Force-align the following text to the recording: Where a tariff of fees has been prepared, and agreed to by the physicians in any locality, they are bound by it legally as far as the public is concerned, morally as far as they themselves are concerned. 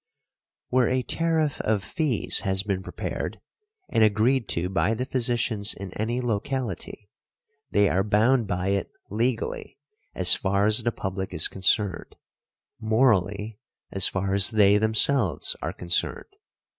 Where 0.69 0.89
a 0.89 1.03
tariff 1.03 1.61
of 1.61 1.83
fees 1.83 2.39
has 2.39 2.63
been 2.63 2.81
prepared, 2.81 3.39
and 3.87 4.03
agreed 4.03 4.49
to 4.49 4.67
by 4.67 4.95
the 4.95 5.05
physicians 5.05 5.75
in 5.75 5.91
any 5.93 6.21
locality, 6.21 7.07
they 7.69 7.87
are 7.87 8.03
bound 8.03 8.47
by 8.47 8.69
it 8.69 8.89
legally 9.11 9.77
as 10.15 10.33
far 10.33 10.65
as 10.65 10.81
the 10.81 10.91
public 10.91 11.35
is 11.35 11.47
concerned, 11.47 12.15
morally 12.79 13.59
as 13.91 14.07
far 14.07 14.33
as 14.33 14.49
they 14.49 14.79
themselves 14.79 15.55
are 15.61 15.71
concerned. 15.71 16.33